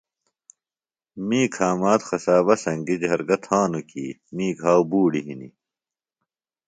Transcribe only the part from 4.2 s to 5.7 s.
می گھاوۡ بوڈیۡ ہنیۡ